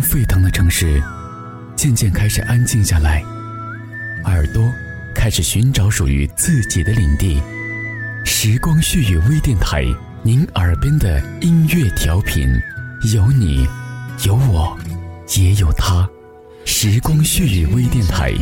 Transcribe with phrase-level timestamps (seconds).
[0.00, 1.02] 沸腾的城市，
[1.76, 3.22] 渐渐开始安静下来，
[4.24, 4.72] 耳朵
[5.14, 7.42] 开始寻找属于自己的领地。
[8.24, 9.84] 时光絮语微电台，
[10.22, 12.48] 您耳边的音乐调频，
[13.12, 13.68] 有你，
[14.24, 14.78] 有我，
[15.36, 16.08] 也有他。
[16.64, 18.32] 时光絮语微电台，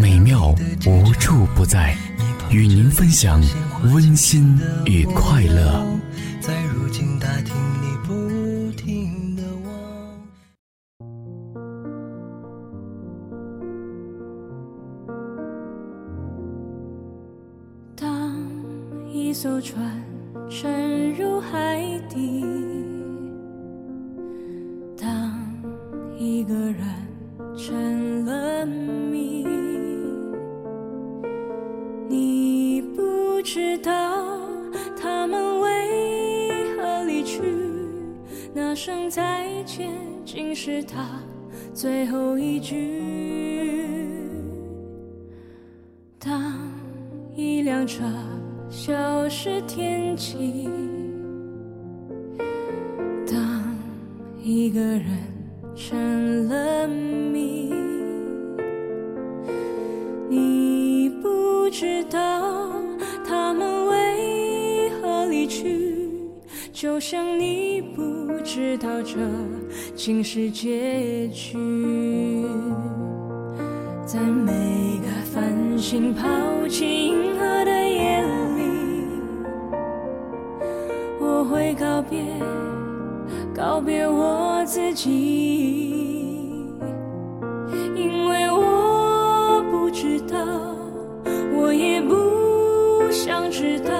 [0.00, 0.54] 美妙
[0.86, 1.96] 无处不在，
[2.50, 3.42] 与您分享
[3.92, 5.84] 温馨与快乐。
[6.40, 7.54] 在如今大厅
[19.42, 20.00] 艘船
[20.48, 22.44] 沉入海底，
[24.96, 25.32] 当
[26.16, 26.76] 一个人。
[27.56, 29.44] 成了谜，
[32.08, 33.90] 你不知道
[34.96, 37.42] 他们为何离去，
[38.54, 39.90] 那声再见
[40.24, 41.20] 竟是他
[41.74, 43.02] 最后一句。
[46.20, 46.54] 当
[47.34, 48.04] 一辆车
[48.84, 50.68] 消失天际，
[53.24, 53.38] 当
[54.42, 55.04] 一个人。
[55.76, 57.72] 成了谜，
[60.28, 62.72] 你不知道
[63.24, 66.10] 他们为何离去，
[66.72, 68.02] 就像你不
[68.42, 69.16] 知道这
[69.94, 71.56] 竟是结局。
[74.04, 74.52] 在每
[74.98, 76.26] 个繁星抛
[76.68, 77.61] 弃银河
[81.74, 82.24] 告别。
[83.54, 85.10] 告别我自己，
[87.94, 90.36] 因为我不知道，
[91.54, 93.92] 我也不想知道，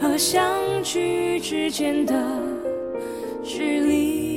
[0.00, 0.44] 和相
[0.82, 2.14] 聚之间的
[3.42, 4.32] 距离。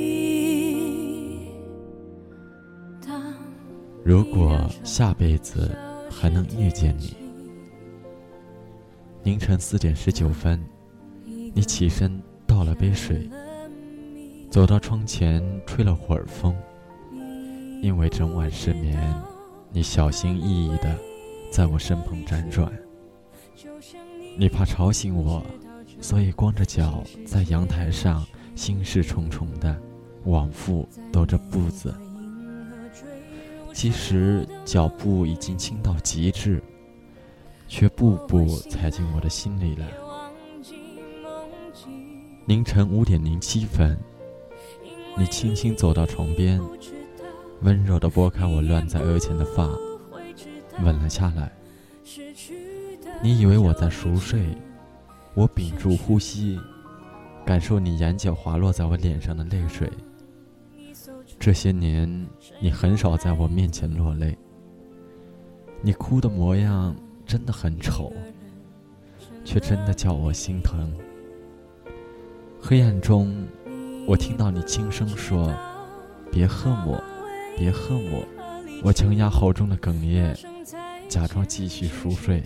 [4.04, 5.76] 如果下辈子
[6.10, 7.16] 还能遇见你，
[9.24, 10.60] 凌晨四点十九分，
[11.56, 13.26] 你起身倒了杯水。
[14.50, 16.54] 走到窗前，吹了会儿风。
[17.80, 19.02] 因为整晚失眠，
[19.70, 20.94] 你小心翼翼地
[21.50, 22.70] 在我身旁辗转。
[24.36, 25.42] 你怕吵醒我，
[25.98, 29.74] 所以光着脚在阳台上心事重重的
[30.24, 31.94] 往复踱着步子。
[33.72, 36.62] 其实脚步已经轻到极致，
[37.66, 39.86] 却步步踩进我的心里了。
[42.46, 43.98] 凌晨五点零七分。
[45.18, 46.60] 你轻轻走到床边，
[47.62, 49.68] 温柔地拨开我乱在额前的发，
[50.80, 51.50] 吻了下来。
[53.20, 54.56] 你以为我在熟睡，
[55.34, 56.56] 我屏住呼吸，
[57.44, 59.90] 感受你眼角滑落在我脸上的泪水。
[61.40, 62.28] 这些年，
[62.60, 64.38] 你很少在我面前落泪。
[65.82, 66.94] 你哭的模样
[67.26, 68.12] 真的很丑，
[69.44, 70.94] 却真的叫我心疼。
[72.68, 73.32] 黑暗中。
[74.08, 75.54] 我听到你轻声说
[76.32, 77.00] ：“别恨我，
[77.56, 78.26] 别恨我。”
[78.82, 80.36] 我强压喉中的哽咽，
[81.08, 82.42] 假装继续熟睡，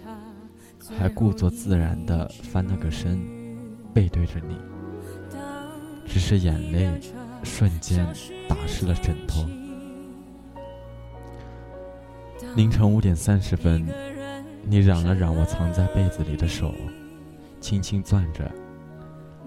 [0.98, 3.18] 还故作自然地翻了个身，
[3.94, 4.58] 背对着你。
[6.06, 7.00] 只是眼泪
[7.42, 8.06] 瞬间
[8.46, 9.46] 打湿了枕头。
[12.56, 13.86] 凌晨五点三十分，
[14.64, 16.74] 你染了染我藏在被子里的手，
[17.58, 18.50] 轻轻攥着。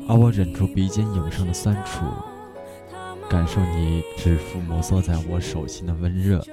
[0.08, 2.06] 而我忍住鼻尖涌上的酸楚，
[3.30, 6.44] 感受你指腹摩挲在我手心的温热。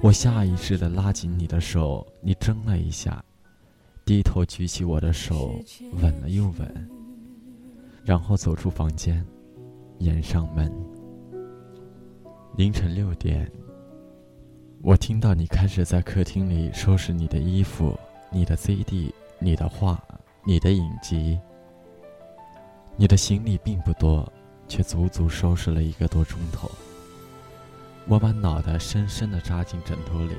[0.00, 3.22] 我下意识地拉紧你的手，你怔了一下，
[4.04, 5.60] 低头举起我的手，
[6.00, 6.90] 吻了又吻，
[8.04, 9.26] 然后走出房间，
[9.98, 10.72] 掩上门。
[12.56, 13.50] 凌晨六点，
[14.82, 17.98] 我听到你开始在客厅里收拾你的衣服、
[18.30, 20.00] 你的 CD、你的画、
[20.44, 21.38] 你的影集。
[23.00, 24.30] 你的行李并不多，
[24.66, 26.68] 却足足收拾了一个多钟头。
[28.08, 30.34] 我把脑袋深深地扎进枕头里，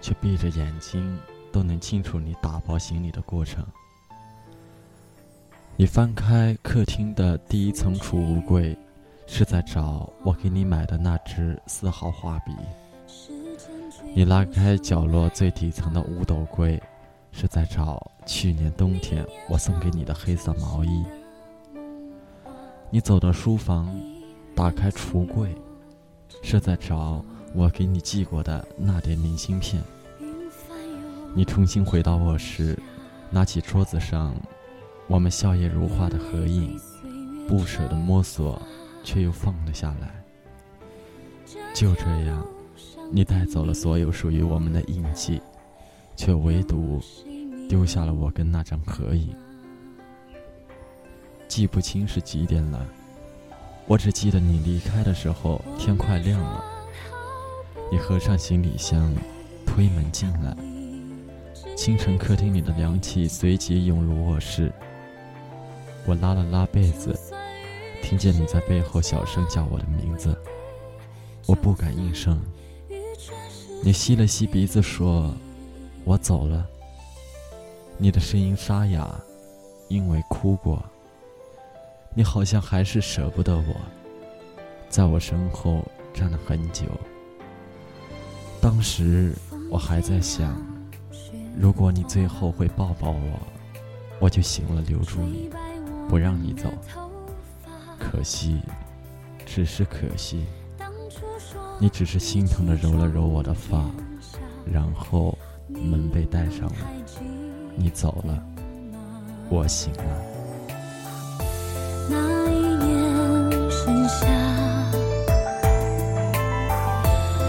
[0.00, 1.18] 却闭着眼睛
[1.50, 3.66] 都能清楚你打包行李的过程。
[5.76, 8.78] 你翻开客厅的第一层储物柜，
[9.26, 12.52] 是在找我给你买的那支四号画笔。
[14.14, 16.80] 你拉开角落最底层的五斗柜，
[17.32, 21.04] 是在找去年冬天我送给你的黑色毛衣。
[22.94, 23.88] 你走到书房，
[24.54, 25.56] 打开橱柜，
[26.42, 27.24] 是在找
[27.54, 29.82] 我给你寄过的那点明信片。
[31.34, 32.78] 你重新回到卧室，
[33.30, 34.36] 拿起桌子上
[35.06, 36.78] 我们笑靥如花的合影，
[37.48, 38.60] 不舍得摸索，
[39.02, 40.22] 却又放了下来。
[41.72, 42.46] 就这样，
[43.10, 45.40] 你带走了所有属于我们的印记，
[46.14, 47.00] 却唯独
[47.70, 49.34] 丢下了我跟那张合影。
[51.52, 52.86] 记不清是几点了，
[53.86, 56.64] 我只记得你离开的时候天快亮了。
[57.90, 59.14] 你合上行李箱，
[59.66, 60.56] 推门进来。
[61.76, 64.72] 清晨客厅里的凉气随即涌入卧室。
[66.06, 67.14] 我拉了拉被子，
[68.02, 70.34] 听见你在背后小声叫我的名字。
[71.44, 72.40] 我不敢应声。
[73.84, 75.30] 你吸了吸鼻子说
[76.04, 76.66] ：“我走了。”
[78.00, 79.14] 你的声音沙哑，
[79.88, 80.82] 因为哭过。
[82.14, 83.74] 你好像还是舍不得我，
[84.90, 85.82] 在我身后
[86.12, 86.84] 站了很久。
[88.60, 89.34] 当时
[89.70, 90.54] 我还在想，
[91.58, 93.40] 如果你最后会抱抱我，
[94.18, 95.48] 我就行了，留住你，
[96.06, 96.70] 不让你走。
[97.98, 98.60] 可惜，
[99.46, 100.44] 只是可惜。
[101.78, 103.90] 你只是心疼的揉了揉我的发，
[104.70, 105.36] 然后
[105.66, 106.76] 门被带上了，
[107.74, 108.44] 你走了，
[109.48, 110.31] 我醒了。
[112.08, 114.26] 那一年盛夏，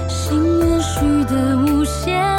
[0.07, 2.32] 心愿许得无限。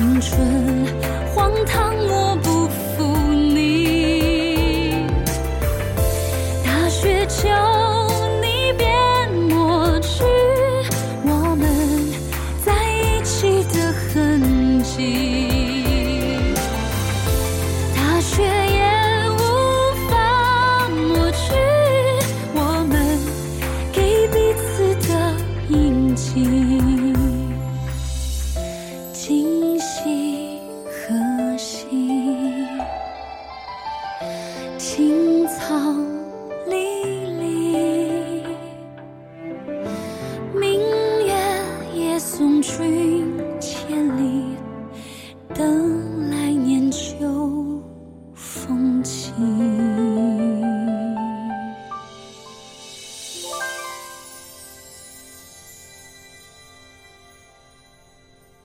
[0.00, 0.86] 青春
[1.34, 1.94] 荒唐